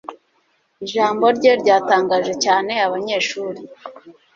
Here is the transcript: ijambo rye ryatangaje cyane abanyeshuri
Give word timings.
ijambo 0.83 1.25
rye 1.37 1.51
ryatangaje 1.61 2.33
cyane 2.43 2.73
abanyeshuri 2.85 3.59